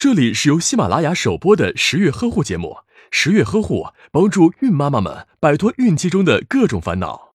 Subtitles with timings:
[0.00, 2.76] 这里是由喜马拉雅首播的十月呵护节目，
[3.10, 7.32] 十月呵护帮助孕妈妈们摆脱孕期中的各种烦恼。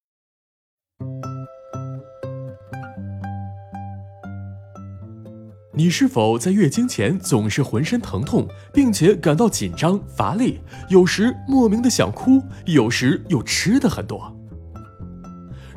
[5.74, 14.34] 你是否在月经前总是浑身疼痛，并且感到紧张乏力，有时莫名的想哭，有时又吃的很多？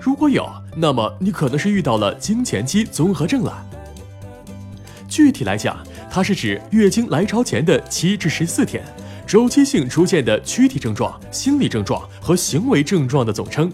[0.00, 3.66] 如果有，那么你可能是遇到了经前期综合症了。
[5.08, 5.78] 具体来讲，
[6.10, 8.82] 它是指月经来潮前的七至十四天，
[9.26, 13.70] 周期性出现的躯体症状、心理症状和行为症状的总称。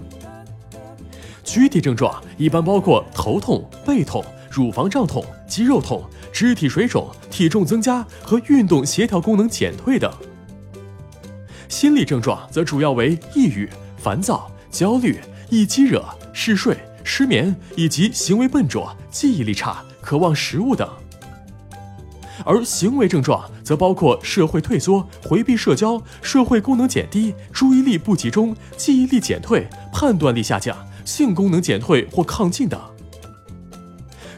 [1.45, 10.13] 躯体症状一般包括头痛、背痛、乳房胀痛、肌肉痛、肢体水肿、体重增加和运动协调功能减退等。
[11.69, 15.21] 心理症状则主要为抑郁、烦躁、焦虑、
[15.51, 20.89] 易激惹、嗜睡、失眠以及行为笨拙、记忆力差、渴望食物等。
[22.45, 32.81] 而行为症状则包括社会退缩、回避社交、社会功能减低、注意力不集中、记忆力减退、判断力下降、性功能减退或亢进等。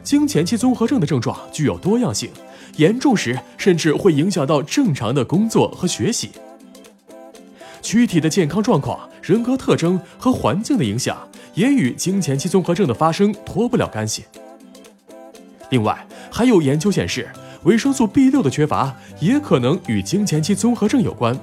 [0.03, 2.31] 经前期综合症的症状具有多样性，
[2.77, 6.31] 严重时甚至会影响到正常的工作和学习。
[7.81, 14.25] 躯体的健康状况、人格特征和环境的影响也与经前期综合症的发生脱不了干系。
[15.71, 17.29] 另外，还有研究显示。
[17.65, 21.39] 维生素 B 六的缺乏也可能与经前期综合症有关。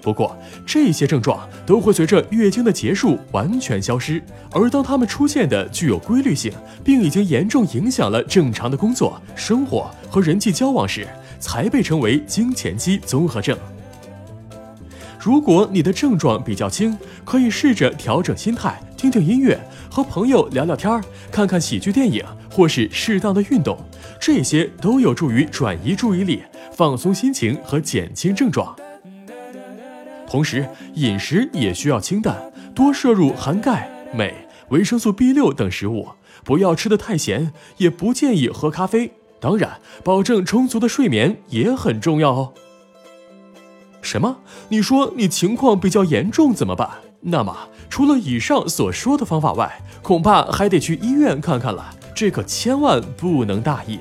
[0.00, 11.06] 不过，这些症状都会随着月经的结束完全消失，而当它们出现的具有规律性，并已经严重影响了正常的工作、生活和人际交往时，
[11.38, 13.56] 才被称为经前期综合症。
[15.20, 23.76] 如果你的症状比较轻，可以试着调整心态，听听音乐，和朋友聊聊天儿，看看喜剧电影，或是适当的运动，
[24.20, 26.40] 这些都有助于转移注意力、
[26.72, 28.76] 放松心情和减轻症状。
[30.24, 34.32] 同时，饮食也需要清淡，多摄入含钙、镁、
[34.68, 36.10] 维生素 B 六等食物，
[36.44, 39.14] 不要吃得太咸，也不建议喝咖啡。
[39.40, 42.54] 当然，保证充足的睡眠也很重要哦。
[44.02, 44.36] 什么？
[44.68, 46.90] 你说你情况比较严重怎么办？
[47.20, 47.56] 那么
[47.88, 51.94] 除了以上所说的方法外，恐怕还得去医院看看了。
[52.14, 53.98] 这可千万不能大意。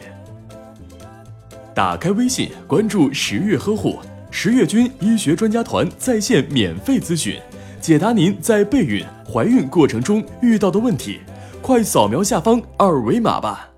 [1.73, 7.39] 打开微信，关注十月呵护十月军医学专家团在线免费咨询，
[7.79, 11.22] 解答您在备孕、怀孕过程中遇到的问题。
[11.62, 13.71] 快扫描下方二维码吧。